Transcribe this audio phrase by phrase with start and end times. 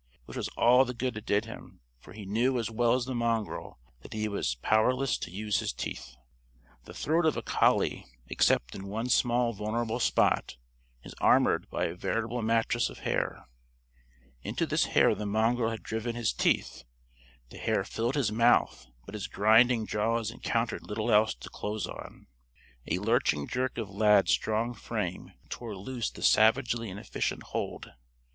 [0.25, 3.13] Which was all the good it did him; for he knew as well as the
[3.13, 6.15] mongrel that he was powerless to use his teeth.
[6.85, 10.57] The throat of a collie except in one small vulnerable spot
[11.03, 13.45] is armored by a veritable mattress of hair.
[14.41, 16.83] Into this hair the mongrel had driven his teeth.
[17.51, 22.25] The hair filled his mouth, but his grinding jaws encountered little else to close on.
[22.87, 27.91] A lurching jerk of Lad's strong frame tore loose the savagely inefficient hold.